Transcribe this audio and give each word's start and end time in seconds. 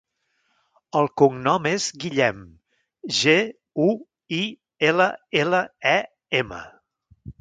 El 1.01 1.09
cognom 1.21 1.67
és 1.71 1.85
Guillem: 2.03 2.39
ge, 3.19 3.35
u, 3.89 3.91
i, 4.39 4.41
ela, 4.91 5.11
ela, 5.43 5.61
e, 5.95 5.97
ema. 6.41 6.63